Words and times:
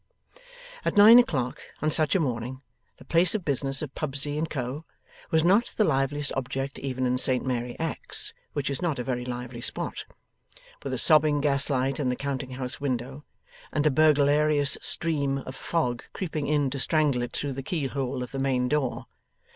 At 0.83 0.97
nine 0.97 1.19
o'clock 1.19 1.61
on 1.79 1.91
such 1.91 2.15
a 2.15 2.19
morning, 2.19 2.63
the 2.97 3.05
place 3.05 3.35
of 3.35 3.45
business 3.45 3.83
of 3.83 3.93
Pubsey 3.93 4.35
and 4.35 4.49
Co. 4.49 4.83
was 5.29 5.43
not 5.43 5.75
the 5.77 5.83
liveliest 5.83 6.31
object 6.35 6.79
even 6.79 7.05
in 7.05 7.19
Saint 7.19 7.45
Mary 7.45 7.77
Axe 7.77 8.33
which 8.53 8.71
is 8.71 8.81
not 8.81 8.97
a 8.97 9.03
very 9.03 9.23
lively 9.23 9.61
spot 9.61 10.05
with 10.81 10.91
a 10.91 10.97
sobbing 10.97 11.39
gaslight 11.39 11.99
in 11.99 12.09
the 12.09 12.15
counting 12.15 12.53
house 12.57 12.81
window, 12.81 13.25
and 13.71 13.85
a 13.85 13.91
burglarious 13.91 14.75
stream 14.81 15.37
of 15.45 15.55
fog 15.55 16.01
creeping 16.13 16.47
in 16.47 16.71
to 16.71 16.79
strangle 16.79 17.21
it 17.21 17.31
through 17.33 17.53
the 17.53 17.61
keyhole 17.61 18.23
of 18.23 18.31
the 18.31 18.39
main 18.39 18.67
door. 18.67 19.05